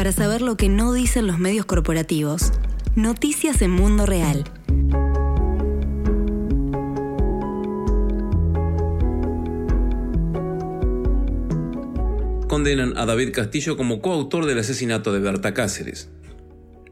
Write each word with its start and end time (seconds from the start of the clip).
para 0.00 0.12
saber 0.12 0.40
lo 0.40 0.56
que 0.56 0.70
no 0.70 0.94
dicen 0.94 1.26
los 1.26 1.38
medios 1.38 1.66
corporativos. 1.66 2.52
Noticias 2.96 3.60
en 3.60 3.70
Mundo 3.70 4.06
Real. 4.06 4.44
Condenan 12.48 12.96
a 12.96 13.04
David 13.04 13.34
Castillo 13.34 13.76
como 13.76 14.00
coautor 14.00 14.46
del 14.46 14.60
asesinato 14.60 15.12
de 15.12 15.20
Berta 15.20 15.52
Cáceres. 15.52 16.08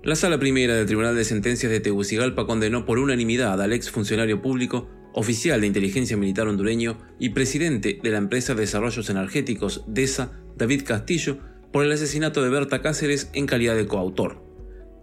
La 0.02 0.14
sala 0.14 0.38
primera 0.38 0.74
del 0.74 0.84
Tribunal 0.84 1.16
de 1.16 1.24
Sentencias 1.24 1.72
de 1.72 1.80
Tegucigalpa 1.80 2.44
condenó 2.44 2.84
por 2.84 2.98
unanimidad 2.98 3.62
al 3.62 3.72
ex 3.72 3.90
funcionario 3.90 4.42
público, 4.42 4.86
oficial 5.14 5.62
de 5.62 5.66
inteligencia 5.66 6.18
militar 6.18 6.46
hondureño 6.46 6.98
y 7.18 7.30
presidente 7.30 8.00
de 8.02 8.10
la 8.10 8.18
empresa 8.18 8.54
de 8.54 8.60
desarrollos 8.60 9.08
energéticos 9.08 9.82
DESA, 9.86 10.32
David 10.58 10.82
Castillo, 10.84 11.38
por 11.72 11.84
el 11.84 11.92
asesinato 11.92 12.42
de 12.42 12.50
Berta 12.50 12.82
Cáceres 12.82 13.30
en 13.34 13.46
calidad 13.46 13.76
de 13.76 13.86
coautor. 13.86 14.42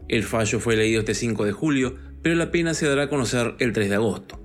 El 0.07 0.23
fallo 0.23 0.59
fue 0.59 0.75
leído 0.75 0.99
este 0.99 1.13
5 1.13 1.45
de 1.45 1.51
julio, 1.51 1.95
pero 2.21 2.35
la 2.35 2.51
pena 2.51 2.73
se 2.73 2.87
dará 2.87 3.03
a 3.03 3.09
conocer 3.09 3.55
el 3.59 3.73
3 3.73 3.89
de 3.89 3.95
agosto. 3.95 4.41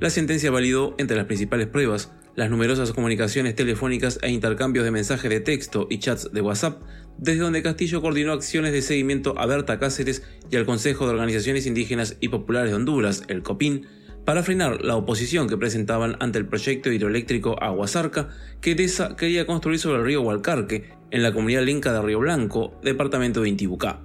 La 0.00 0.10
sentencia 0.10 0.50
validó, 0.50 0.94
entre 0.98 1.16
las 1.16 1.26
principales 1.26 1.66
pruebas, 1.66 2.12
las 2.36 2.50
numerosas 2.50 2.92
comunicaciones 2.92 3.56
telefónicas 3.56 4.20
e 4.22 4.30
intercambios 4.30 4.84
de 4.84 4.92
mensajes 4.92 5.28
de 5.28 5.40
texto 5.40 5.88
y 5.90 5.98
chats 5.98 6.32
de 6.32 6.40
WhatsApp, 6.40 6.80
desde 7.18 7.40
donde 7.40 7.64
Castillo 7.64 8.00
coordinó 8.00 8.32
acciones 8.32 8.72
de 8.72 8.80
seguimiento 8.80 9.36
a 9.38 9.46
Berta 9.46 9.80
Cáceres 9.80 10.22
y 10.48 10.54
al 10.54 10.64
Consejo 10.64 11.06
de 11.06 11.14
Organizaciones 11.14 11.66
Indígenas 11.66 12.16
y 12.20 12.28
Populares 12.28 12.70
de 12.70 12.76
Honduras, 12.76 13.24
el 13.26 13.42
COPIN, 13.42 13.86
para 14.28 14.42
frenar 14.42 14.84
la 14.84 14.94
oposición 14.94 15.48
que 15.48 15.56
presentaban 15.56 16.18
ante 16.20 16.38
el 16.38 16.44
proyecto 16.44 16.92
hidroeléctrico 16.92 17.56
Aguasarca 17.62 18.28
que 18.60 18.74
DESA 18.74 19.16
quería 19.16 19.46
construir 19.46 19.78
sobre 19.78 20.00
el 20.00 20.04
río 20.04 20.20
Hualcarque, 20.20 20.90
en 21.10 21.22
la 21.22 21.32
comunidad 21.32 21.62
lenca 21.62 21.94
de 21.94 22.02
Río 22.02 22.18
Blanco, 22.18 22.78
departamento 22.84 23.40
de 23.40 23.48
Intibucá. 23.48 24.02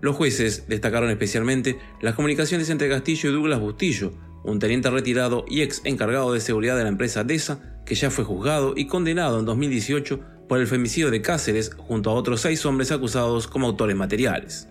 Los 0.00 0.16
jueces 0.16 0.64
destacaron 0.68 1.10
especialmente 1.10 1.78
las 2.00 2.14
comunicaciones 2.14 2.70
entre 2.70 2.88
Castillo 2.88 3.28
y 3.28 3.32
Douglas 3.34 3.60
Bustillo, 3.60 4.14
un 4.42 4.58
teniente 4.58 4.88
retirado 4.88 5.44
y 5.46 5.60
ex 5.60 5.82
encargado 5.84 6.32
de 6.32 6.40
seguridad 6.40 6.78
de 6.78 6.84
la 6.84 6.88
empresa 6.88 7.22
DESA, 7.22 7.82
que 7.84 7.96
ya 7.96 8.10
fue 8.10 8.24
juzgado 8.24 8.72
y 8.74 8.86
condenado 8.86 9.38
en 9.38 9.44
2018 9.44 10.18
por 10.48 10.60
el 10.60 10.66
femicidio 10.66 11.10
de 11.10 11.20
Cáceres 11.20 11.72
junto 11.76 12.08
a 12.08 12.14
otros 12.14 12.40
seis 12.40 12.64
hombres 12.64 12.90
acusados 12.90 13.48
como 13.48 13.66
autores 13.66 13.96
materiales. 13.96 14.69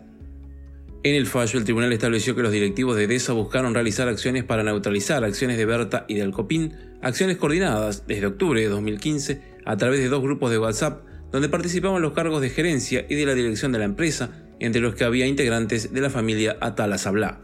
En 1.02 1.16
el 1.16 1.28
fallo, 1.28 1.58
el 1.58 1.64
tribunal 1.64 1.94
estableció 1.94 2.36
que 2.36 2.42
los 2.42 2.52
directivos 2.52 2.98
de 2.98 3.08
DESA 3.08 3.32
buscaron 3.32 3.74
realizar 3.74 4.10
acciones 4.10 4.44
para 4.44 4.64
neutralizar 4.64 5.24
acciones 5.24 5.58
de 5.58 5.64
Berta 5.64 6.04
y 6.10 6.16
del 6.16 6.32
COPIN, 6.32 6.74
acciones 7.02 7.38
coordinadas 7.38 8.06
desde 8.06 8.26
octubre 8.26 8.60
de 8.60 8.68
2015 8.68 9.42
a 9.66 9.78
través 9.78 10.02
de 10.02 10.10
dos 10.10 10.22
grupos 10.22 10.52
de 10.52 10.60
WhatsApp 10.60 11.06
donde 11.32 11.48
participaban 11.48 12.02
los 12.02 12.12
cargos 12.12 12.42
de 12.42 12.50
gerencia 12.50 13.06
y 13.08 13.16
de 13.16 13.26
la 13.26 13.34
dirección 13.34 13.72
de 13.72 13.80
la 13.80 13.86
empresa, 13.86 14.32
entre 14.60 14.82
los 14.82 14.94
que 14.94 15.06
había 15.06 15.26
integrantes 15.26 15.94
de 15.94 16.02
la 16.02 16.10
familia 16.10 16.58
Atala 16.60 16.98
Sablá. 16.98 17.40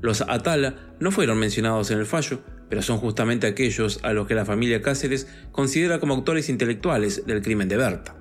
Los 0.00 0.22
Atala 0.22 0.96
no 0.98 1.12
fueron 1.12 1.38
mencionados 1.38 1.92
en 1.92 2.00
el 2.00 2.06
fallo, 2.06 2.40
pero 2.68 2.82
son 2.82 2.98
justamente 2.98 3.46
aquellos 3.46 4.00
a 4.02 4.12
los 4.12 4.26
que 4.26 4.34
la 4.34 4.44
familia 4.44 4.82
Cáceres 4.82 5.28
considera 5.52 6.00
como 6.00 6.14
autores 6.14 6.48
intelectuales 6.48 7.24
del 7.24 7.40
crimen 7.40 7.68
de 7.68 7.76
Berta. 7.76 8.16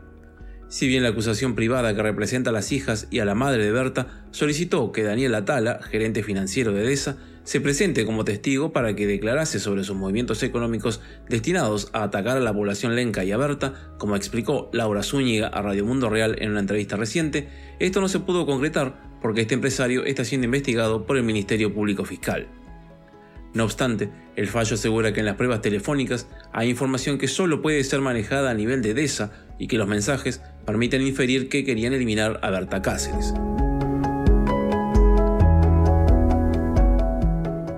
Si 0.69 0.87
bien 0.87 1.03
la 1.03 1.09
acusación 1.09 1.55
privada 1.55 1.95
que 1.95 2.03
representa 2.03 2.49
a 2.49 2.53
las 2.53 2.73
hijas 2.73 3.07
y 3.09 3.19
a 3.19 3.25
la 3.25 3.35
madre 3.35 3.63
de 3.63 3.71
Berta 3.71 4.25
solicitó 4.31 4.91
que 4.91 5.03
Daniel 5.03 5.35
Atala, 5.35 5.79
gerente 5.81 6.23
financiero 6.23 6.73
de 6.73 6.83
EDESA, 6.83 7.17
se 7.45 7.61
presente 7.61 8.05
como 8.05 8.25
testigo 8.25 8.73
para 8.73 8.93
que 8.93 9.07
declarase 9.07 9.61
sobre 9.61 9.85
sus 9.85 9.95
movimientos 9.95 10.43
económicos 10.43 10.99
destinados 11.29 11.89
a 11.93 12.03
atacar 12.03 12.35
a 12.35 12.41
la 12.41 12.53
población 12.53 12.97
lenca 12.97 13.23
y 13.23 13.31
a 13.31 13.37
Berta, 13.37 13.93
como 13.97 14.17
explicó 14.17 14.69
Laura 14.73 15.03
Zúñiga 15.03 15.47
a 15.47 15.61
Radio 15.61 15.85
Mundo 15.85 16.09
Real 16.09 16.35
en 16.39 16.51
una 16.51 16.59
entrevista 16.59 16.97
reciente, 16.97 17.47
esto 17.79 18.01
no 18.01 18.09
se 18.09 18.19
pudo 18.19 18.45
concretar 18.45 19.01
porque 19.21 19.41
este 19.41 19.53
empresario 19.53 20.03
está 20.03 20.25
siendo 20.25 20.45
investigado 20.45 21.05
por 21.05 21.15
el 21.15 21.23
Ministerio 21.23 21.73
Público 21.73 22.03
Fiscal. 22.03 22.49
No 23.53 23.63
obstante, 23.63 24.09
el 24.35 24.47
fallo 24.47 24.75
asegura 24.75 25.13
que 25.13 25.21
en 25.21 25.25
las 25.25 25.35
pruebas 25.35 25.61
telefónicas 25.61 26.27
hay 26.51 26.69
información 26.69 27.17
que 27.17 27.29
solo 27.29 27.61
puede 27.61 27.83
ser 27.85 28.01
manejada 28.01 28.51
a 28.51 28.53
nivel 28.53 28.81
de 28.81 28.93
DESA 28.93 29.31
y 29.57 29.67
que 29.67 29.77
los 29.77 29.87
mensajes 29.87 30.41
permiten 30.67 31.01
inferir 31.01 31.47
que 31.47 31.63
querían 31.63 31.93
eliminar 31.93 32.41
a 32.43 32.49
Berta 32.49 32.81
Cáceres. 32.81 33.33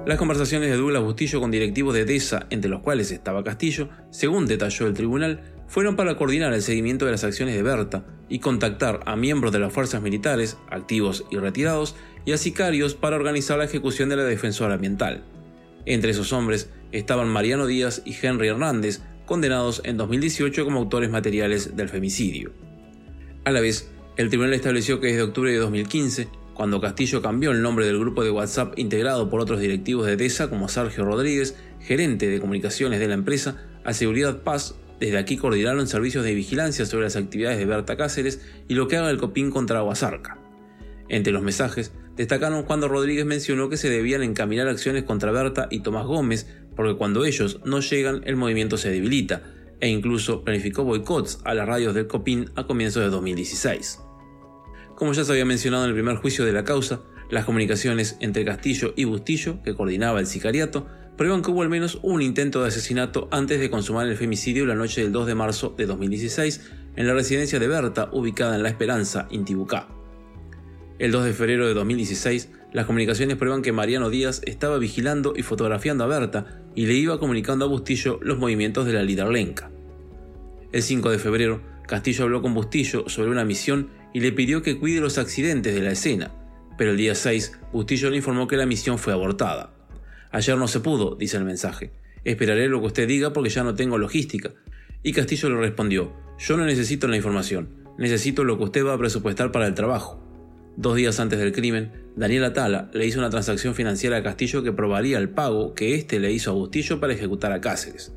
Las 0.07 0.17
conversaciones 0.17 0.72
de 0.72 0.77
Douglas 0.77 1.03
Bustillo 1.03 1.39
con 1.39 1.51
directivos 1.51 1.94
de 1.94 2.03
DESA, 2.03 2.47
entre 2.50 2.67
los 2.67 2.81
cuales 2.81 3.11
estaba 3.11 3.44
Castillo, 3.44 3.89
según 4.09 4.47
detalló 4.47 4.88
el 4.88 4.95
tribunal, 4.95 5.41
fueron 5.67 5.95
para 5.95 6.17
coordinar 6.17 6.51
el 6.51 6.63
seguimiento 6.63 7.05
de 7.05 7.11
las 7.11 7.23
acciones 7.23 7.53
de 7.53 7.61
Berta 7.61 8.05
y 8.27 8.39
contactar 8.39 9.01
a 9.06 9.16
miembros 9.16 9.53
de 9.53 9.59
las 9.59 9.71
fuerzas 9.71 10.01
militares, 10.01 10.57
activos 10.71 11.25
y 11.29 11.38
retirados, 11.38 11.95
y 12.25 12.31
a 12.31 12.39
sicarios 12.39 12.95
para 12.95 13.17
organizar 13.17 13.59
la 13.59 13.66
ejecución 13.66 14.09
de 14.09 14.16
la 14.16 14.23
defensora 14.23 14.73
ambiental. 14.73 15.23
Entre 15.85 16.09
esos 16.09 16.33
hombres 16.33 16.71
estaban 16.91 17.29
Mariano 17.29 17.67
Díaz 17.67 18.01
y 18.03 18.16
Henry 18.19 18.47
Hernández, 18.47 19.01
condenados 19.27 19.83
en 19.85 19.95
2018 19.95 20.66
como 20.66 20.79
autores 20.79 21.11
materiales 21.11 21.75
del 21.75 21.88
femicidio. 21.88 22.69
A 23.45 23.51
la 23.51 23.61
vez, 23.61 23.89
el 24.17 24.29
tribunal 24.29 24.53
estableció 24.53 25.00
que 25.00 25.07
desde 25.07 25.22
octubre 25.22 25.51
de 25.51 25.57
2015, 25.59 26.27
cuando 26.53 26.81
Castillo 26.81 27.22
cambió 27.22 27.51
el 27.51 27.61
nombre 27.61 27.85
del 27.85 27.97
grupo 28.00 28.23
de 28.23 28.31
WhatsApp 28.31 28.77
integrado 28.77 29.29
por 29.29 29.39
otros 29.39 29.61
directivos 29.61 30.05
de 30.05 30.17
DESA 30.17 30.50
como 30.50 30.67
Sergio 30.67 31.05
Rodríguez, 31.05 31.55
gerente 31.79 32.27
de 32.27 32.41
comunicaciones 32.41 33.00
de 33.00 33.07
la 33.07 33.13
empresa, 33.13 33.66
a 33.85 33.94
Seguridad 33.94 34.44
Paz, 34.44 34.75
desde 35.00 35.17
aquí 35.17 35.38
coordinaron 35.38 35.88
servicios 35.88 36.25
de 36.25 36.35
vigilancia 36.35 36.85
sobre 36.85 37.05
las 37.05 37.16
actividades 37.16 37.57
de 37.57 37.66
Berta 37.66 37.95
Cáceres 37.95 38.41
y 38.67 38.73
lo 38.73 38.89
que 38.89 38.97
haga 38.97 39.09
el 39.09 39.17
COPIN 39.17 39.51
contra 39.51 39.79
Aguasarca. 39.79 40.38
Entre 41.07 41.31
los 41.31 41.41
mensajes, 41.41 41.94
destacaron 42.17 42.63
cuando 42.63 42.89
Rodríguez 42.89 43.25
mencionó 43.25 43.69
que 43.69 43.77
se 43.77 43.89
debían 43.89 44.21
encaminar 44.21 44.67
acciones 44.67 45.03
contra 45.03 45.31
Berta 45.31 45.69
y 45.71 45.79
Tomás 45.79 46.06
Gómez, 46.06 46.45
porque 46.75 46.97
cuando 46.97 47.23
ellos 47.23 47.61
no 47.63 47.79
llegan 47.79 48.21
el 48.25 48.35
movimiento 48.35 48.77
se 48.77 48.91
debilita, 48.91 49.44
e 49.81 49.90
incluso 49.90 50.44
planificó 50.44 50.84
boicots 50.84 51.40
a 51.45 51.53
las 51.53 51.67
radios 51.67 51.94
del 51.94 52.07
COPIN 52.07 52.51
a 52.56 52.66
comienzos 52.66 53.03
de 53.03 53.09
2016. 53.09 54.00
Como 54.95 55.13
ya 55.13 55.23
se 55.23 55.31
había 55.31 55.45
mencionado 55.45 55.84
en 55.85 55.90
el 55.90 55.95
primer 55.95 56.17
juicio 56.17 56.45
de 56.45 56.51
la 56.51 56.63
causa, 56.63 57.01
las 57.29 57.45
comunicaciones 57.45 58.18
entre 58.19 58.44
Castillo 58.44 58.94
y 58.95 59.06
Bustillo, 59.06 59.62
que 59.63 59.75
coordinaba 59.75 60.19
el 60.19 60.28
sicariato, 60.28 60.88
prueban 61.16 61.41
que 61.41 61.51
hubo 61.51 61.62
al 61.62 61.69
menos 61.69 62.00
un 62.01 62.22
intento 62.22 62.62
de 62.62 62.69
asesinato 62.69 63.28
antes 63.31 63.59
de 63.59 63.69
consumar 63.69 64.07
el 64.07 64.18
femicidio 64.18 64.66
la 64.66 64.75
noche 64.75 65.01
del 65.01 65.12
2 65.12 65.28
de 65.28 65.35
marzo 65.35 65.73
de 65.78 65.85
2016 65.85 66.62
en 66.95 67.07
la 67.07 67.13
residencia 67.13 67.59
de 67.59 67.68
Berta 67.68 68.09
ubicada 68.12 68.56
en 68.56 68.63
La 68.63 68.69
Esperanza, 68.69 69.28
Intibucá. 69.29 69.88
El 70.97 71.12
2 71.12 71.25
de 71.25 71.34
febrero 71.34 71.68
de 71.68 71.73
2016, 71.73 72.50
las 72.72 72.85
comunicaciones 72.85 73.35
prueban 73.35 73.62
que 73.62 73.72
Mariano 73.72 74.09
Díaz 74.09 74.41
estaba 74.46 74.78
vigilando 74.78 75.34
y 75.35 75.41
fotografiando 75.41 76.03
a 76.03 76.07
Berta 76.07 76.62
y 76.75 76.85
le 76.85 76.94
iba 76.94 77.19
comunicando 77.19 77.66
a 77.66 77.68
Bustillo 77.68 78.19
los 78.22 78.38
movimientos 78.38 78.85
de 78.85 78.94
la 78.94 79.03
líder 79.03 79.28
lenca. 79.30 79.72
El 80.72 80.84
5 80.84 81.09
de 81.09 81.18
febrero, 81.18 81.62
Castillo 81.88 82.25
habló 82.25 82.44
con 82.44 82.53
Bustillo 82.53 83.09
sobre 83.09 83.31
una 83.31 83.44
misión 83.44 83.90
y 84.13 84.19
le 84.19 84.31
pidió 84.31 84.62
que 84.62 84.78
cuide 84.78 85.02
los 85.02 85.18
accidentes 85.18 85.74
de 85.74 85.81
la 85.81 85.91
escena, 85.91 86.31
pero 86.78 86.91
el 86.91 86.97
día 86.97 87.16
6, 87.16 87.59
Bustillo 87.74 88.12
le 88.12 88.18
informó 88.18 88.47
que 88.47 88.56
la 88.56 88.68
misión 88.68 89.00
fue 89.00 89.13
abortada. 89.13 89.74
Ayer 90.31 90.56
no 90.56 90.68
se 90.68 90.80
pudo, 90.80 91.16
dice 91.16 91.38
el 91.38 91.46
mensaje. 91.46 91.91
Esperaré 92.24 92.68
lo 92.68 92.81
que 92.81 92.88
usted 92.88 93.07
diga 93.07 93.34
porque 93.34 93.50
ya 93.50 93.63
no 93.63 93.74
tengo 93.74 93.97
logística. 93.97 94.51
Y 95.01 95.13
Castillo 95.13 95.50
le 95.50 95.57
respondió, 95.57 96.13
yo 96.38 96.56
no 96.56 96.66
necesito 96.66 97.07
la 97.07 97.18
información, 97.18 97.69
necesito 97.97 98.44
lo 98.44 98.59
que 98.59 98.66
usted 98.66 98.86
va 98.86 98.94
a 98.94 98.97
presupuestar 99.00 99.51
para 99.51 99.66
el 99.66 99.74
trabajo. 99.74 100.28
Dos 100.79 100.95
días 100.95 101.19
antes 101.19 101.40
del 101.40 101.51
crimen, 101.51 101.91
Daniel 102.16 102.45
Atala 102.45 102.90
le 102.94 103.06
hizo 103.06 103.19
una 103.19 103.29
transacción 103.29 103.75
financiera 103.75 104.16
a 104.16 104.23
Castillo 104.23 104.63
que 104.63 104.72
probaría 104.72 105.17
el 105.17 105.28
pago 105.28 105.73
que 105.73 105.94
éste 105.94 106.22
le 106.22 106.31
hizo 106.31 106.51
a 106.51 106.53
Bustillo 106.53 107.01
para 107.01 107.12
ejecutar 107.12 107.51
a 107.51 107.59
Cáceres. 107.59 108.13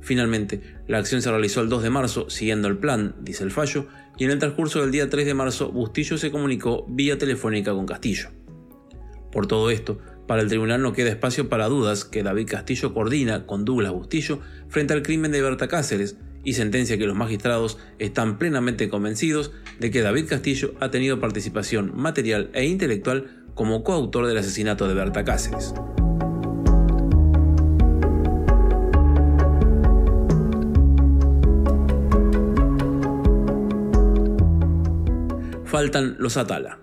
Finalmente, 0.00 0.60
la 0.88 0.98
acción 0.98 1.22
se 1.22 1.30
realizó 1.30 1.60
el 1.60 1.68
2 1.68 1.84
de 1.84 1.90
marzo, 1.90 2.28
siguiendo 2.28 2.66
el 2.66 2.78
plan, 2.78 3.14
dice 3.20 3.44
el 3.44 3.52
fallo, 3.52 3.86
y 4.18 4.24
en 4.24 4.32
el 4.32 4.40
transcurso 4.40 4.80
del 4.80 4.90
día 4.90 5.08
3 5.08 5.24
de 5.24 5.34
marzo, 5.34 5.70
Bustillo 5.70 6.18
se 6.18 6.32
comunicó 6.32 6.84
vía 6.88 7.16
telefónica 7.16 7.74
con 7.74 7.86
Castillo. 7.86 8.30
Por 9.30 9.46
todo 9.46 9.70
esto, 9.70 10.00
para 10.26 10.42
el 10.42 10.48
tribunal 10.48 10.82
no 10.82 10.92
queda 10.92 11.10
espacio 11.10 11.48
para 11.48 11.68
dudas 11.68 12.04
que 12.04 12.24
David 12.24 12.48
Castillo 12.48 12.92
coordina 12.92 13.46
con 13.46 13.64
Douglas 13.64 13.92
Bustillo 13.92 14.40
frente 14.66 14.94
al 14.94 15.04
crimen 15.04 15.30
de 15.30 15.42
Berta 15.42 15.68
Cáceres, 15.68 16.16
y 16.44 16.54
sentencia 16.54 16.98
que 16.98 17.06
los 17.06 17.16
magistrados 17.16 17.78
están 17.98 18.38
plenamente 18.38 18.88
convencidos 18.88 19.52
de 19.78 19.90
que 19.90 20.02
David 20.02 20.26
Castillo 20.28 20.74
ha 20.80 20.90
tenido 20.90 21.20
participación 21.20 21.92
material 21.94 22.50
e 22.54 22.66
intelectual 22.66 23.44
como 23.54 23.84
coautor 23.84 24.26
del 24.26 24.38
asesinato 24.38 24.88
de 24.88 24.94
Berta 24.94 25.24
Cáceres. 25.24 25.74
Faltan 35.70 36.16
los 36.18 36.36
Atala. 36.36 36.80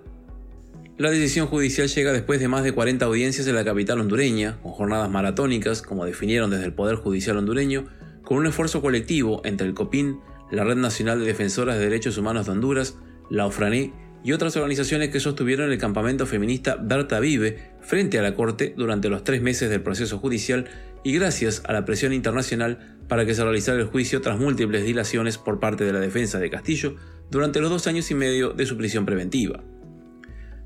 La 0.97 1.11
decisión 1.11 1.45
judicial 1.45 1.87
llega 1.89 2.13
después 2.13 2.39
de 2.39 2.47
más 2.47 2.63
de 2.63 2.71
40 2.71 3.05
audiencias 3.05 3.45
en 3.45 3.53
la 3.53 3.65
capital 3.65 3.99
hondureña, 3.99 4.57
con 4.63 4.71
jornadas 4.71 5.11
maratónicas, 5.11 5.81
como 5.81 6.05
definieron 6.05 6.49
desde 6.49 6.65
el 6.65 6.73
Poder 6.73 6.95
Judicial 6.95 7.37
hondureño, 7.37 7.85
con 8.27 8.39
un 8.39 8.47
esfuerzo 8.47 8.81
colectivo 8.81 9.39
entre 9.45 9.65
el 9.65 9.73
COPIN, 9.73 10.19
la 10.51 10.65
Red 10.65 10.75
Nacional 10.75 11.21
de 11.21 11.27
Defensoras 11.27 11.77
de 11.77 11.85
Derechos 11.85 12.17
Humanos 12.17 12.45
de 12.45 12.51
Honduras, 12.51 12.97
la 13.29 13.45
OFRANE 13.45 13.93
y 14.21 14.33
otras 14.33 14.57
organizaciones 14.57 15.11
que 15.11 15.21
sostuvieron 15.21 15.71
el 15.71 15.77
campamento 15.77 16.25
feminista 16.25 16.75
Berta 16.75 17.21
Vive 17.21 17.71
frente 17.79 18.19
a 18.19 18.21
la 18.21 18.33
Corte 18.33 18.73
durante 18.75 19.07
los 19.07 19.23
tres 19.23 19.41
meses 19.41 19.69
del 19.69 19.81
proceso 19.81 20.19
judicial 20.19 20.65
y 21.05 21.13
gracias 21.13 21.63
a 21.67 21.71
la 21.71 21.85
presión 21.85 22.11
internacional 22.11 22.97
para 23.07 23.25
que 23.25 23.33
se 23.33 23.45
realizara 23.45 23.79
el 23.79 23.85
juicio 23.85 24.19
tras 24.19 24.37
múltiples 24.37 24.83
dilaciones 24.83 25.37
por 25.37 25.61
parte 25.61 25.85
de 25.85 25.93
la 25.93 26.01
defensa 26.01 26.37
de 26.37 26.49
Castillo 26.49 26.97
durante 27.31 27.61
los 27.61 27.69
dos 27.69 27.87
años 27.87 28.11
y 28.11 28.15
medio 28.15 28.49
de 28.49 28.65
su 28.65 28.75
prisión 28.75 29.05
preventiva. 29.05 29.63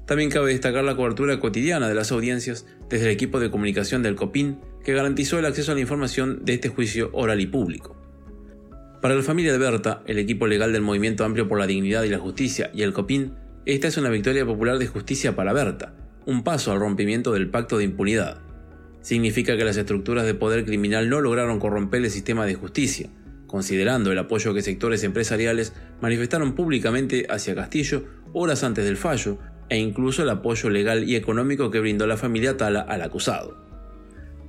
También 0.07 0.31
cabe 0.31 0.49
destacar 0.49 0.83
la 0.83 0.95
cobertura 0.95 1.39
cotidiana 1.39 1.87
de 1.87 1.93
las 1.93 2.11
audiencias 2.11 2.65
desde 2.89 3.05
el 3.05 3.11
equipo 3.11 3.39
de 3.39 3.51
comunicación 3.51 4.01
del 4.01 4.15
COPIN, 4.15 4.57
que 4.83 4.93
garantizó 4.93 5.39
el 5.39 5.45
acceso 5.45 5.71
a 5.71 5.75
la 5.75 5.81
información 5.81 6.43
de 6.43 6.53
este 6.53 6.69
juicio 6.69 7.09
oral 7.13 7.39
y 7.39 7.47
público. 7.47 7.95
Para 9.01 9.15
la 9.15 9.23
familia 9.23 9.51
de 9.51 9.57
Berta, 9.57 10.03
el 10.05 10.19
equipo 10.19 10.45
legal 10.45 10.73
del 10.73 10.83
Movimiento 10.83 11.25
Amplio 11.25 11.47
por 11.47 11.59
la 11.59 11.67
Dignidad 11.67 12.03
y 12.03 12.09
la 12.09 12.19
Justicia 12.19 12.69
y 12.73 12.83
el 12.83 12.93
COPIN, 12.93 13.33
esta 13.65 13.87
es 13.87 13.97
una 13.97 14.09
victoria 14.09 14.45
popular 14.45 14.77
de 14.77 14.87
justicia 14.87 15.35
para 15.35 15.53
Berta, 15.53 15.93
un 16.25 16.43
paso 16.43 16.71
al 16.71 16.79
rompimiento 16.79 17.31
del 17.31 17.49
pacto 17.49 17.77
de 17.77 17.85
impunidad. 17.85 18.41
Significa 19.01 19.57
que 19.57 19.65
las 19.65 19.77
estructuras 19.77 20.25
de 20.25 20.35
poder 20.35 20.65
criminal 20.65 21.09
no 21.09 21.19
lograron 21.21 21.59
corromper 21.59 22.03
el 22.03 22.11
sistema 22.11 22.45
de 22.45 22.53
justicia, 22.53 23.09
considerando 23.47 24.11
el 24.11 24.19
apoyo 24.19 24.53
que 24.53 24.61
sectores 24.61 25.03
empresariales 25.03 25.73
manifestaron 25.99 26.53
públicamente 26.53 27.25
hacia 27.29 27.55
Castillo 27.55 28.05
horas 28.33 28.63
antes 28.63 28.85
del 28.85 28.97
fallo 28.97 29.39
e 29.69 29.77
incluso 29.77 30.23
el 30.23 30.29
apoyo 30.29 30.69
legal 30.69 31.09
y 31.09 31.15
económico 31.15 31.71
que 31.71 31.79
brindó 31.79 32.05
la 32.05 32.17
familia 32.17 32.57
Tala 32.57 32.81
al 32.81 33.01
acusado. 33.01 33.70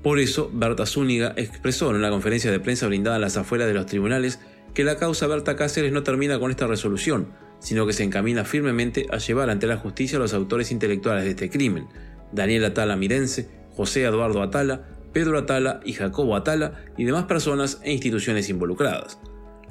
Por 0.02 0.18
eso, 0.18 0.50
Berta 0.52 0.84
Zúñiga 0.84 1.32
expresó 1.36 1.90
en 1.90 1.96
una 1.96 2.10
conferencia 2.10 2.50
de 2.50 2.58
prensa 2.58 2.88
brindada 2.88 3.16
a 3.16 3.20
las 3.20 3.36
afueras 3.36 3.68
de 3.68 3.74
los 3.74 3.86
tribunales 3.86 4.40
que 4.74 4.84
la 4.84 4.96
causa 4.96 5.26
Berta 5.28 5.54
Cáceres 5.54 5.92
no 5.92 6.02
termina 6.02 6.40
con 6.40 6.50
esta 6.50 6.66
resolución, 6.66 7.28
sino 7.60 7.86
que 7.86 7.92
se 7.92 8.02
encamina 8.02 8.44
firmemente 8.44 9.06
a 9.12 9.18
llevar 9.18 9.48
ante 9.48 9.68
la 9.68 9.76
justicia 9.76 10.18
a 10.18 10.20
los 10.20 10.34
autores 10.34 10.72
intelectuales 10.72 11.24
de 11.24 11.30
este 11.30 11.50
crimen, 11.50 11.86
Daniel 12.32 12.64
Atala 12.64 12.96
Mirense, 12.96 13.48
José 13.76 14.02
Eduardo 14.02 14.42
Atala, 14.42 14.88
Pedro 15.12 15.38
Atala 15.38 15.80
y 15.84 15.92
Jacobo 15.92 16.34
Atala 16.34 16.84
y 16.96 17.04
demás 17.04 17.24
personas 17.24 17.80
e 17.84 17.92
instituciones 17.92 18.48
involucradas. 18.48 19.20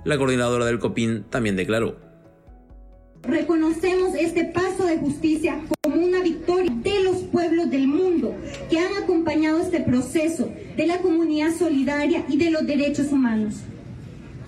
La 0.05 0.17
coordinadora 0.17 0.65
del 0.65 0.79
COPIN 0.79 1.25
también 1.29 1.55
declaró. 1.55 1.97
Reconocemos 3.23 4.15
este 4.15 4.45
paso 4.45 4.85
de 4.85 4.97
justicia 4.97 5.61
como 5.81 5.97
una 5.97 6.21
victoria 6.21 6.71
de 6.75 7.03
los 7.03 7.17
pueblos 7.23 7.69
del 7.69 7.87
mundo 7.87 8.35
acompañado 9.31 9.61
este 9.61 9.79
proceso 9.79 10.51
de 10.75 10.85
la 10.85 10.97
comunidad 10.97 11.55
solidaria 11.57 12.25
y 12.27 12.37
de 12.37 12.51
los 12.51 12.67
derechos 12.67 13.13
humanos. 13.13 13.61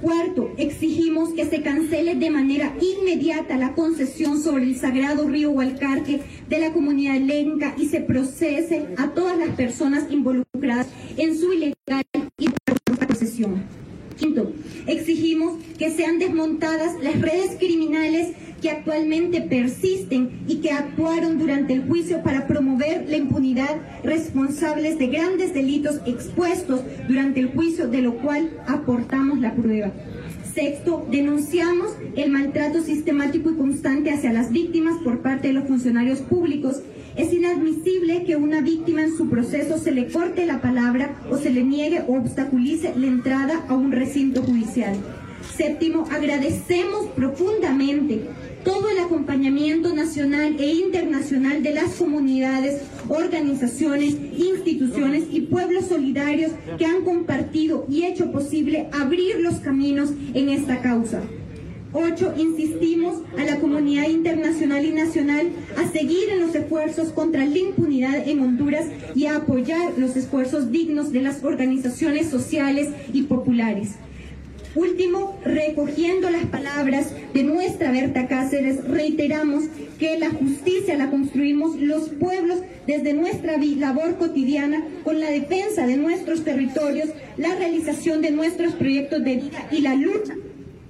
Cuarto, 0.01 0.51
exigimos 0.57 1.29
que 1.33 1.45
se 1.45 1.61
cancele 1.61 2.15
de 2.15 2.29
manera 2.29 2.75
inmediata 2.81 3.57
la 3.57 3.73
concesión 3.73 4.41
sobre 4.41 4.65
el 4.65 4.75
sagrado 4.75 5.29
río 5.29 5.51
Hualcarque 5.51 6.19
de 6.49 6.59
la 6.59 6.73
comunidad 6.73 7.17
lenca 7.21 7.73
y 7.77 7.87
se 7.87 8.01
procese 8.01 8.87
a 8.97 9.11
todas 9.11 9.37
las 9.37 9.55
personas 9.55 10.11
involucradas 10.11 10.87
en 11.15 11.37
su 11.37 11.53
ilegal 11.53 12.03
y 12.37 12.49
concesión. 13.07 13.82
Quinto, 14.23 14.53
exigimos 14.87 15.57
que 15.77 15.91
sean 15.91 16.17
desmontadas 16.17 16.93
las 17.01 17.19
redes 17.19 17.57
criminales 17.59 18.29
que 18.61 18.69
actualmente 18.69 19.41
persisten 19.41 20.45
y 20.47 20.61
que 20.61 20.71
actuaron 20.71 21.37
durante 21.37 21.73
el 21.73 21.83
juicio 21.83 22.23
para 22.23 22.47
promover 22.47 23.03
la 23.09 23.17
impunidad 23.17 23.81
responsables 24.01 24.97
de 24.97 25.07
grandes 25.07 25.53
delitos 25.53 25.99
expuestos 26.05 26.79
durante 27.09 27.41
el 27.41 27.47
juicio, 27.47 27.89
de 27.89 28.01
lo 28.01 28.13
cual 28.19 28.49
aportamos 28.65 29.39
la 29.39 29.53
prueba. 29.53 29.91
Sexto, 30.53 31.07
denunciamos 31.09 31.95
el 32.15 32.29
maltrato 32.29 32.83
sistemático 32.83 33.49
y 33.49 33.55
constante 33.55 34.11
hacia 34.11 34.31
las 34.31 34.51
víctimas 34.51 35.01
por 35.03 35.21
parte 35.21 35.47
de 35.47 35.53
los 35.53 35.67
funcionarios 35.67 36.19
públicos. 36.19 36.83
Es 37.15 37.33
inadmisible 37.33 38.23
que 38.23 38.35
una 38.35 38.61
víctima 38.61 39.01
en 39.01 39.17
su 39.17 39.29
proceso 39.29 39.79
se 39.79 39.91
le 39.91 40.11
corte 40.11 40.45
la 40.45 40.61
palabra 40.61 41.15
o 41.31 41.37
se 41.37 41.49
le 41.49 41.63
niegue 41.63 42.03
o 42.07 42.17
obstaculice 42.17 42.93
la 42.95 43.07
entrada 43.07 43.65
a 43.67 43.73
un 43.73 43.91
recinto 43.91 44.43
judicial. 44.43 44.95
Séptimo, 45.57 46.05
agradecemos 46.11 47.07
profundamente 47.15 48.21
todo 48.63 48.89
el 48.89 48.99
acompañamiento 48.99 49.93
nacional 49.93 50.55
e 50.59 50.73
internacional 50.73 51.63
de 51.63 51.73
las 51.73 51.95
comunidades, 51.95 52.81
organizaciones, 53.09 54.15
instituciones 54.37 55.25
y 55.31 55.41
pueblos 55.41 55.85
solidarios 55.85 56.51
que 56.77 56.85
han 56.85 57.03
compartido 57.03 57.85
y 57.89 58.03
hecho 58.03 58.31
posible 58.31 58.89
abrir 58.91 59.39
los 59.39 59.55
caminos 59.55 60.11
en 60.33 60.49
esta 60.49 60.81
causa. 60.81 61.21
Ocho, 61.95 62.33
insistimos 62.35 63.21
a 63.37 63.43
la 63.43 63.59
comunidad 63.59 64.09
internacional 64.09 64.83
y 64.83 64.91
nacional 64.91 65.49
a 65.77 65.91
seguir 65.91 66.29
en 66.29 66.39
los 66.39 66.55
esfuerzos 66.55 67.09
contra 67.09 67.45
la 67.45 67.55
impunidad 67.55 68.27
en 68.27 68.39
Honduras 68.39 68.87
y 69.13 69.27
a 69.27 69.35
apoyar 69.35 69.93
los 69.97 70.15
esfuerzos 70.15 70.71
dignos 70.71 71.11
de 71.11 71.21
las 71.21 71.43
organizaciones 71.43 72.29
sociales 72.29 72.89
y 73.13 73.23
populares. 73.23 73.91
Último, 74.75 75.37
recogiendo 75.45 76.31
las 76.31 76.45
palabras 76.45 77.13
de 77.33 77.43
nuestra 77.43 77.91
Berta 77.91 78.27
Cáceres, 78.27 78.83
reiteramos 78.85 79.65
que 79.99 80.17
la 80.17 80.31
justicia 80.31 80.97
la 80.97 81.11
construimos 81.11 81.75
los 81.79 82.09
pueblos 82.09 82.59
desde 82.87 83.13
nuestra 83.13 83.57
labor 83.57 84.17
cotidiana 84.17 84.83
con 85.03 85.19
la 85.19 85.29
defensa 85.29 85.85
de 85.85 85.97
nuestros 85.97 86.43
territorios, 86.43 87.09
la 87.37 87.53
realización 87.55 88.21
de 88.21 88.31
nuestros 88.31 88.73
proyectos 88.73 89.23
de 89.23 89.35
vida 89.35 89.67
y 89.71 89.81
la 89.81 89.93
lucha 89.93 90.33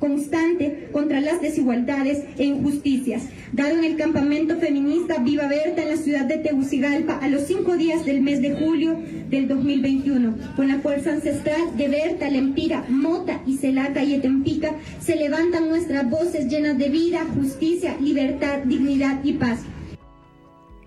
constante 0.04 0.90
contra 0.92 1.22
las 1.22 1.42
desigualdades 1.42 2.26
e 2.38 2.44
injusticias, 2.44 3.24
dado 3.54 3.78
en 3.78 3.86
el 3.86 3.96
campamento 3.96 4.58
feminista 4.58 5.24
Viva 5.24 5.48
Berta 5.48 5.82
en 5.82 5.92
la 5.92 5.96
ciudad 5.96 6.26
de 6.26 6.40
Tegucigalpa 6.40 7.20
a 7.20 7.30
los 7.30 7.44
cinco 7.44 7.78
días 7.78 8.04
del 8.04 8.20
mes 8.20 8.42
de 8.42 8.54
julio 8.54 9.00
del 9.30 9.48
2021. 9.48 10.36
Con 10.58 10.68
la 10.68 10.80
fuerza 10.80 11.14
ancestral 11.14 11.78
de 11.78 11.88
Berta, 11.88 12.30
Lempira, 12.30 12.84
Mota 12.90 13.42
y 13.48 13.56
Celaca 13.56 14.04
y 14.04 14.16
Etempica, 14.16 14.76
se 15.00 15.16
levantan 15.16 15.70
nuestras 15.70 16.10
voces 16.10 16.50
llenas 16.50 16.78
de 16.78 16.90
vida, 16.90 17.26
justicia, 17.34 17.96
libertad, 18.02 18.58
dignidad 18.66 19.24
y 19.24 19.32
paz. 19.34 19.62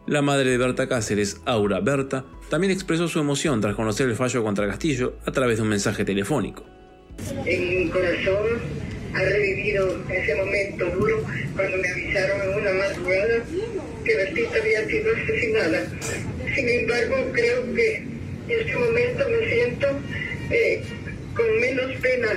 La 0.06 0.20
madre 0.20 0.50
de 0.50 0.58
Berta 0.58 0.88
Cáceres, 0.88 1.40
Aura 1.46 1.80
Berta, 1.80 2.26
también 2.50 2.70
expresó 2.70 3.08
su 3.08 3.18
emoción 3.18 3.62
tras 3.62 3.76
conocer 3.76 4.10
el 4.10 4.14
fallo 4.14 4.44
contra 4.44 4.68
Castillo 4.68 5.14
a 5.24 5.32
través 5.32 5.56
de 5.56 5.62
un 5.62 5.70
mensaje 5.70 6.04
telefónico. 6.04 6.64
En 7.46 7.84
mi 7.86 7.88
corazón 7.88 8.85
ha 9.14 9.22
revivido 9.22 10.02
ese 10.10 10.34
momento 10.34 10.86
duro 10.90 11.24
cuando 11.54 11.76
me 11.78 11.88
avisaron 11.88 12.42
en 12.42 12.60
una 12.60 12.72
madrugada 12.72 13.44
que 14.04 14.16
Bertita 14.16 14.58
había 14.60 14.86
sido 14.86 15.14
asesinada. 15.14 15.86
Sin 16.54 16.68
embargo, 16.68 17.16
creo 17.32 17.74
que 17.74 17.96
en 17.96 18.60
este 18.60 18.76
momento 18.76 19.28
me 19.28 19.50
siento 19.50 19.88
eh, 20.50 20.82
con 21.34 21.60
menos 21.60 21.92
pena, 22.00 22.28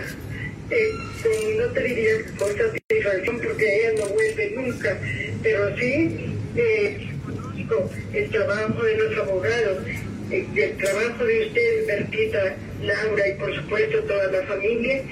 eh, 0.71 0.89
con, 1.21 1.57
no 1.57 1.65
te 1.73 1.83
diría 1.83 2.13
con 2.37 2.49
satisfacción 2.57 3.39
porque 3.39 3.75
ella 3.75 3.99
no 3.99 4.07
vuelve 4.13 4.51
nunca, 4.55 4.97
pero 5.43 5.77
sí 5.77 6.35
eh, 6.55 7.09
el 8.13 8.29
trabajo 8.31 8.83
de 8.83 8.97
los 8.97 9.17
abogados, 9.19 9.77
el 10.31 10.77
trabajo 10.77 11.23
de 11.23 11.47
usted, 11.47 11.87
Bertita, 11.87 12.55
Laura 12.81 13.27
y 13.27 13.33
por 13.33 13.55
supuesto 13.55 13.99
toda 14.03 14.31
la 14.31 14.43
familia 14.43 15.03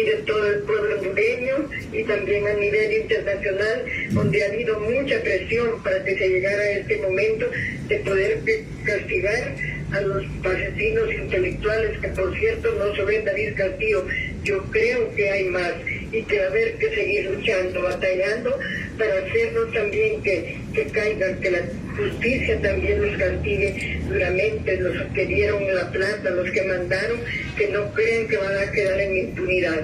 y 0.00 0.04
de 0.04 0.16
todo 0.22 0.46
el 0.46 0.60
pueblo 0.60 0.98
hondureño 0.98 1.68
y 1.92 2.04
también 2.04 2.46
a 2.46 2.54
nivel 2.54 2.92
internacional, 2.92 3.84
donde 4.10 4.42
ha 4.42 4.46
habido 4.46 4.80
mucha 4.80 5.20
presión 5.22 5.82
para 5.82 6.02
que 6.04 6.16
se 6.16 6.28
llegara 6.28 6.62
a 6.62 6.70
este 6.70 6.96
momento 6.98 7.46
de 7.88 7.98
poder 8.00 8.40
castigar 8.84 9.56
a 9.92 10.00
los 10.02 10.24
asesinos 10.44 11.12
intelectuales, 11.12 11.98
que 11.98 12.08
por 12.08 12.38
cierto 12.38 12.72
no 12.78 12.94
se 12.94 13.02
ven 13.02 13.24
David 13.24 13.54
Castillo. 13.56 14.06
Yo 14.44 14.62
creo 14.70 15.14
que 15.14 15.30
hay 15.30 15.44
más 15.44 15.72
y 16.12 16.22
que 16.22 16.40
a 16.40 16.46
haber 16.46 16.74
que 16.74 16.94
seguir 16.94 17.30
luchando, 17.30 17.82
batallando 17.82 18.58
para 18.98 19.14
hacernos 19.18 19.72
también 19.72 20.22
que, 20.22 20.56
que 20.74 20.84
caigan, 20.86 21.40
que 21.40 21.50
la 21.50 21.60
justicia 22.00 22.60
también 22.60 23.02
los 23.02 23.16
castigue 23.16 24.00
duramente, 24.08 24.80
los 24.80 24.96
que 25.14 25.26
dieron 25.26 25.62
la 25.74 25.90
plata, 25.90 26.30
los 26.30 26.50
que 26.50 26.62
mandaron, 26.62 27.18
que 27.56 27.68
no 27.68 27.92
creen 27.92 28.28
que 28.28 28.36
van 28.36 28.56
a 28.56 28.70
quedar 28.70 29.00
en 29.00 29.28
impunidad. 29.28 29.80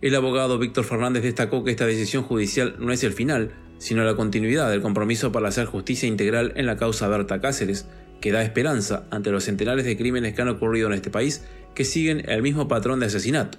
El 0.00 0.14
abogado 0.14 0.58
Víctor 0.58 0.84
Fernández 0.84 1.22
destacó 1.22 1.64
que 1.64 1.72
esta 1.72 1.86
decisión 1.86 2.22
judicial 2.22 2.76
no 2.78 2.92
es 2.92 3.02
el 3.02 3.12
final, 3.12 3.50
sino 3.78 4.04
la 4.04 4.16
continuidad 4.16 4.70
del 4.70 4.82
compromiso 4.82 5.32
para 5.32 5.48
hacer 5.48 5.66
justicia 5.66 6.08
integral 6.08 6.52
en 6.56 6.66
la 6.66 6.76
causa 6.76 7.08
Berta 7.08 7.40
Cáceres, 7.40 7.86
que 8.20 8.32
da 8.32 8.42
esperanza 8.42 9.06
ante 9.10 9.30
los 9.30 9.44
centenares 9.44 9.84
de 9.84 9.96
crímenes 9.96 10.34
que 10.34 10.42
han 10.42 10.48
ocurrido 10.48 10.88
en 10.88 10.94
este 10.94 11.10
país 11.10 11.44
que 11.74 11.84
siguen 11.84 12.28
el 12.28 12.42
mismo 12.42 12.66
patrón 12.66 13.00
de 13.00 13.06
asesinato. 13.06 13.58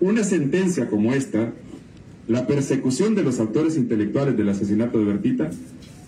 Una 0.00 0.22
sentencia 0.22 0.88
como 0.88 1.12
esta, 1.12 1.52
la 2.28 2.46
persecución 2.46 3.16
de 3.16 3.24
los 3.24 3.40
autores 3.40 3.76
intelectuales 3.76 4.36
del 4.36 4.48
asesinato 4.48 4.98
de 4.98 5.04
Bertita, 5.04 5.50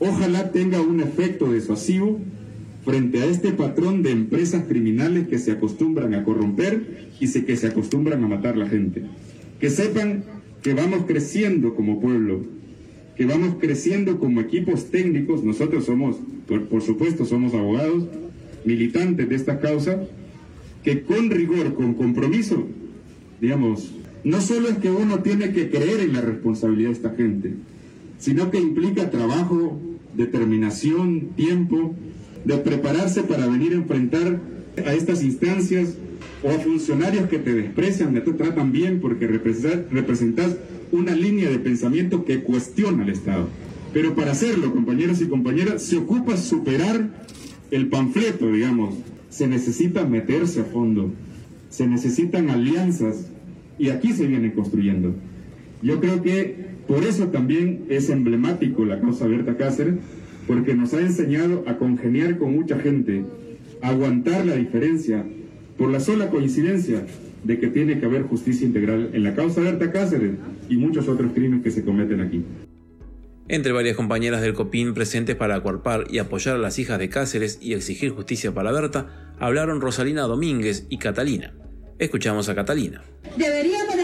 ojalá 0.01 0.51
tenga 0.51 0.81
un 0.81 1.01
efecto 1.01 1.53
disuasivo 1.53 2.19
frente 2.85 3.21
a 3.21 3.27
este 3.27 3.53
patrón 3.53 4.03
de 4.03 4.11
empresas 4.11 4.65
criminales 4.67 5.29
que 5.29 5.39
se 5.39 5.53
acostumbran 5.53 6.15
a 6.15 6.25
corromper 6.25 7.11
y 7.21 7.31
que 7.31 7.57
se 7.57 7.67
acostumbran 7.69 8.25
a 8.25 8.29
matar 8.29 8.57
la 8.57 8.69
gente. 8.69 9.05
que 9.61 9.69
sepan 9.69 10.25
que 10.63 10.73
vamos 10.73 11.05
creciendo 11.07 11.75
como 11.75 12.01
pueblo, 12.01 12.41
que 13.15 13.27
vamos 13.27 13.57
creciendo 13.61 14.19
como 14.19 14.41
equipos 14.41 14.91
técnicos, 14.91 15.45
nosotros 15.45 15.85
somos, 15.85 16.17
por 16.71 16.81
supuesto, 16.81 17.27
somos 17.27 17.53
abogados, 17.53 18.05
militantes 18.65 19.29
de 19.29 19.35
esta 19.35 19.61
causa, 19.61 20.03
que 20.83 21.03
con 21.03 21.31
rigor, 21.31 21.75
con 21.75 21.93
compromiso, 21.93 22.67
digamos, 23.41 23.93
no 24.25 24.41
solo 24.41 24.69
es 24.69 24.79
que 24.79 24.91
uno 24.91 25.21
tiene 25.21 25.53
que 25.53 25.71
creer 25.71 26.01
en 26.01 26.15
la 26.15 26.23
responsabilidad 26.23 26.89
de 26.89 26.95
esta 26.95 27.11
gente, 27.11 27.55
sino 28.19 28.51
que 28.51 28.59
implica 28.59 29.11
trabajo, 29.11 29.79
determinación, 30.15 31.31
tiempo, 31.37 31.95
de 32.45 32.57
prepararse 32.59 33.23
para 33.23 33.47
venir 33.47 33.73
a 33.73 33.77
enfrentar 33.77 34.41
a 34.85 34.95
estas 34.95 35.23
instancias 35.23 35.95
o 36.43 36.51
a 36.51 36.59
funcionarios 36.59 37.29
que 37.29 37.39
te 37.39 37.55
desprecian, 37.55 38.15
que 38.15 38.21
te 38.21 38.33
tratan 38.33 38.73
bien 38.73 39.01
porque 39.01 39.27
representas 39.27 40.57
una 40.93 41.15
línea 41.15 41.51
de 41.51 41.59
pensamiento 41.59 42.25
que 42.25 42.43
cuestiona 42.43 43.03
al 43.03 43.11
Estado. 43.11 43.49
Pero 43.93 44.15
para 44.15 44.33
hacerlo, 44.33 44.73
compañeros 44.73 45.21
y 45.21 45.27
compañeras, 45.27 45.83
se 45.83 45.97
ocupa 45.97 46.37
superar 46.37 47.11
el 47.71 47.89
panfleto, 47.89 48.51
digamos. 48.53 48.95
Se 49.29 49.47
necesita 49.47 50.05
meterse 50.05 50.61
a 50.61 50.65
fondo, 50.65 51.13
se 51.69 51.87
necesitan 51.87 52.51
alianzas 52.51 53.27
y 53.79 53.91
aquí 53.91 54.13
se 54.13 54.27
viene 54.27 54.53
construyendo. 54.53 55.15
Yo 55.83 56.01
creo 56.01 56.23
que 56.23 56.71
por 56.87 57.05
eso 57.05 57.29
también 57.29 57.85
es 57.89 58.11
emblemático 58.11 58.85
la 58.85 59.01
causa 59.01 59.27
Berta 59.27 59.57
Cáceres, 59.57 59.95
porque 60.47 60.75
nos 60.75 60.93
ha 60.95 61.01
enseñado 61.01 61.65
a 61.67 61.77
congeniar 61.79 62.39
con 62.39 62.55
mucha 62.55 62.79
gente, 62.79 63.25
a 63.83 63.89
aguantar 63.89 64.45
la 64.45 64.57
diferencia, 64.57 65.25
por 65.79 65.91
la 65.91 66.01
sola 66.01 66.29
coincidencia 66.29 67.07
de 67.45 67.59
que 67.59 67.69
tiene 67.69 67.99
que 67.99 68.07
haber 68.07 68.23
justicia 68.25 68.67
integral 68.67 69.11
en 69.15 69.23
la 69.23 69.35
causa 69.35 69.63
Berta 69.63 69.91
Cáceres 69.93 70.33
y 70.69 70.77
muchos 70.77 71.09
otros 71.09 71.33
crímenes 71.33 71.63
que 71.63 71.71
se 71.71 71.85
cometen 71.85 72.21
aquí. 72.21 72.45
Entre 73.49 73.73
varias 73.73 73.97
compañeras 73.97 74.43
del 74.43 74.55
COPIN 74.55 74.95
presentes 74.95 75.37
para 75.37 75.57
acuerpar 75.57 76.05
y 76.11 76.19
apoyar 76.19 76.57
a 76.57 76.59
las 76.59 76.79
hijas 76.79 76.99
de 76.99 77.09
Cáceres 77.09 77.59
y 77.61 77.73
exigir 77.73 78.11
justicia 78.11 78.53
para 78.53 78.73
Berta, 78.73 79.35
hablaron 79.39 79.81
Rosalina 79.81 80.23
Domínguez 80.23 80.87
y 80.91 80.99
Catalina. 80.99 81.55
Escuchamos 81.99 82.49
a 82.49 82.55
Catalina 82.55 83.03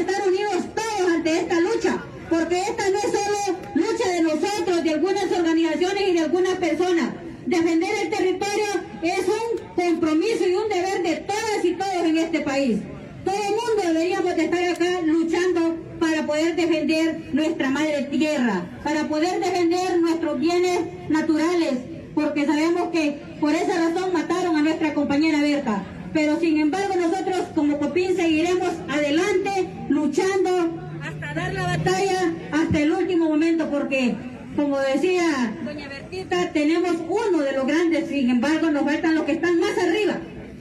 estar 0.06 0.28
unidos 0.28 0.64
todos 0.74 1.12
ante 1.12 1.38
esta 1.40 1.60
lucha, 1.60 2.04
porque 2.28 2.60
esta 2.60 2.90
no 2.90 2.98
es 2.98 3.04
solo 3.04 3.58
lucha 3.74 4.08
de 4.08 4.22
nosotros, 4.22 4.84
de 4.84 4.90
algunas 4.90 5.32
organizaciones 5.32 6.08
y 6.08 6.12
de 6.12 6.20
algunas 6.20 6.54
personas. 6.56 7.14
Defender 7.56 7.90
el 8.02 8.10
territorio 8.10 8.66
es 9.02 9.20
un 9.20 9.66
compromiso 9.74 10.46
y 10.46 10.54
un 10.56 10.68
deber 10.68 11.02
de 11.02 11.16
todas 11.24 11.64
y 11.64 11.72
todos 11.72 12.04
en 12.04 12.18
este 12.18 12.40
país. 12.42 12.80
Todo 13.24 13.34
el 13.34 13.50
mundo 13.50 13.94
deberíamos 13.94 14.36
de 14.36 14.44
estar 14.44 14.62
acá 14.62 15.00
luchando 15.06 15.74
para 15.98 16.26
poder 16.26 16.54
defender 16.54 17.30
nuestra 17.32 17.70
madre 17.70 18.08
tierra, 18.10 18.66
para 18.84 19.08
poder 19.08 19.40
defender 19.40 19.98
nuestros 20.00 20.38
bienes 20.38 20.80
naturales, 21.08 21.72
porque 22.14 22.44
sabemos 22.44 22.90
que 22.90 23.22
por 23.40 23.54
esa 23.54 23.88
razón 23.88 24.12
mataron 24.12 24.56
a 24.56 24.60
nuestra 24.60 24.92
compañera 24.92 25.40
Berta. 25.40 25.82
Pero 26.12 26.38
sin 26.38 26.60
embargo 26.60 26.94
nosotros 26.94 27.40
como 27.54 27.78
COPIN 27.78 28.16
seguiremos 28.16 28.68
adelante 28.90 29.66
luchando 29.88 30.78
hasta 31.02 31.32
dar 31.32 31.54
la 31.54 31.62
batalla 31.62 32.34
hasta 32.52 32.80
el 32.80 32.92
último 32.92 33.30
momento 33.30 33.70
porque 33.70 34.14
como 34.56 34.78
decía 34.78 35.54
doña 35.64 35.88
Bertita, 35.88 36.50
tenemos 36.52 36.96
uno 37.08 37.38
de 37.38 37.52
los 37.52 37.66
grandes, 37.66 38.08
sin 38.08 38.30
embargo 38.30 38.70
nos 38.70 38.84
faltan 38.84 39.14
los 39.14 39.24
que 39.24 39.32
están 39.32 39.60
más 39.60 39.76
arriba 39.78 40.18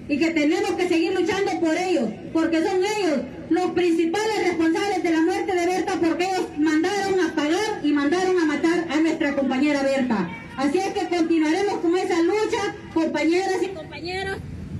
y 0.08 0.20
que 0.20 0.32
tenemos 0.32 0.72
que 0.72 0.88
seguir 0.88 1.14
luchando 1.14 1.60
por 1.60 1.76
ellos, 1.76 2.10
porque 2.32 2.62
son 2.62 2.78
ellos 2.78 3.22
los 3.50 3.72
principales 3.72 4.48
responsables 4.48 5.02
de 5.02 5.10
la 5.10 5.22
muerte 5.22 5.56
de 5.56 5.66
Berta, 5.66 5.94
porque 6.00 6.26
ellos 6.26 6.48
mandaron 6.58 7.20
a 7.20 7.34
pagar 7.34 7.80
y 7.84 7.92
mandaron 7.92 8.38
a 8.38 8.46
matar 8.46 8.86
a 8.92 9.00
nuestra 9.02 9.36
compañera 9.36 9.82
Berta. 9.82 10.30
Así 10.58 10.78
es 10.78 10.94
que 10.94 11.08
continuaremos 11.08 11.80
con 11.80 11.98
esa 11.98 12.22
lucha, 12.22 12.76
compañeras 12.94 13.58
y 13.64 13.68
compañeros, 13.70 14.38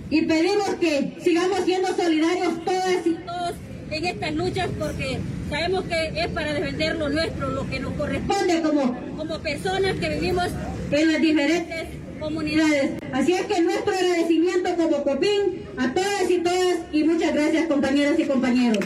y 0.10 0.22
pedimos 0.24 0.70
que 0.80 1.18
sigamos 1.24 1.62
siendo 1.66 1.88
solidarios 1.96 2.64
todas 2.64 3.06
y 3.06 3.14
todos 3.14 3.56
en 3.90 4.06
estas 4.06 4.36
luchas, 4.36 4.70
porque 4.78 5.20
sabemos 5.50 5.84
que 5.86 6.12
es 6.16 6.28
para 6.30 6.54
defender 6.54 6.96
lo 6.96 7.10
nuestro, 7.10 7.50
lo 7.50 7.70
que 7.70 7.80
nos 7.80 7.94
corresponde 7.94 8.62
como, 8.62 9.16
como 9.18 9.40
personas 9.40 9.96
que 9.96 10.10
vivimos 10.10 10.48
en 10.92 11.12
las 11.12 11.22
diferentes 11.22 11.88
comunidades. 12.20 12.92
Así 13.12 13.34
es 13.34 13.46
que 13.46 13.62
nuestro 13.62 13.94
agradecimiento 13.94 14.76
como 14.76 15.04
COPIN 15.04 15.66
a 15.78 15.94
todas 15.94 16.30
y 16.30 16.40
todas 16.40 16.78
y 16.92 17.04
muchas 17.04 17.34
gracias 17.34 17.68
compañeras 17.68 18.20
y 18.20 18.26
compañeros. 18.26 18.86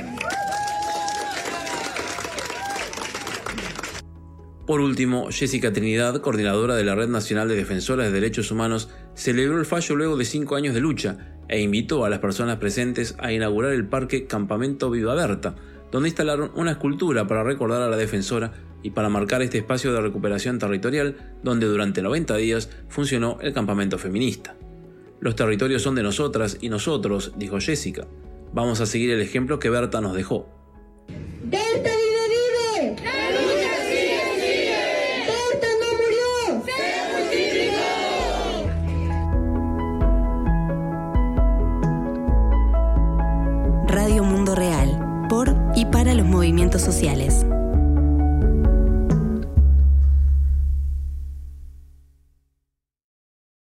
Por 4.66 4.82
último, 4.82 5.30
Jessica 5.32 5.74
Trinidad, 5.74 6.22
coordinadora 6.22 6.76
de 6.76 6.84
la 6.84 6.94
Red 6.94 7.10
Nacional 7.10 7.48
de 7.48 7.56
Defensoras 7.56 8.06
de 8.06 8.12
Derechos 8.12 8.52
Humanos, 8.52 8.90
celebró 9.16 9.58
el 9.58 9.66
fallo 9.66 9.96
luego 9.96 10.16
de 10.16 10.26
cinco 10.26 10.56
años 10.56 10.76
de 10.76 10.80
lucha 10.80 11.40
e 11.48 11.60
invitó 11.60 12.06
a 12.06 12.10
las 12.10 12.20
personas 12.20 12.58
presentes 12.58 13.16
a 13.18 13.32
inaugurar 13.34 13.74
el 13.74 13.88
parque 13.88 14.28
Campamento 14.28 14.92
Viva 14.92 15.16
Berta, 15.16 15.56
donde 15.92 16.10
instalaron 16.10 16.52
una 16.56 16.72
escultura 16.72 17.28
para 17.28 17.44
recordar 17.44 17.82
a 17.82 17.90
la 17.90 17.98
defensora 17.98 18.54
y 18.84 18.92
para 18.92 19.10
marcar 19.10 19.42
este 19.42 19.58
espacio 19.58 19.92
de 19.94 20.02
recuperación 20.02 20.60
territorial 20.60 21.36
donde 21.44 21.68
durante 21.68 22.02
90 22.02 22.36
días 22.38 22.70
funcionó 22.88 23.38
el 23.42 23.54
campamento 23.54 23.98
feminista. 23.98 24.56
Los 25.20 25.36
territorios 25.36 25.82
son 25.82 25.96
de 25.96 26.04
nosotras 26.04 26.58
y 26.62 26.70
nosotros, 26.70 27.34
dijo 27.38 27.60
Jessica. 27.60 28.08
Vamos 28.54 28.80
a 28.82 28.86
seguir 28.86 29.12
el 29.12 29.22
ejemplo 29.22 29.60
que 29.60 29.70
Berta 29.70 30.00
nos 30.02 30.16
dejó. 30.16 30.59
Sociales. 46.92 47.59